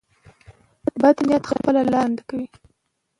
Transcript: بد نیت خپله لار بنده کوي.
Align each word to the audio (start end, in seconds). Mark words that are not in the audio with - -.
بد 1.01 1.17
نیت 1.27 1.43
خپله 1.51 1.81
لار 1.91 2.05
بنده 2.07 2.23
کوي. 2.29 2.47